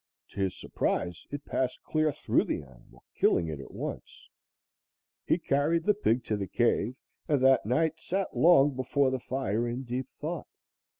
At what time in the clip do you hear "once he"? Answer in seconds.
3.69-5.37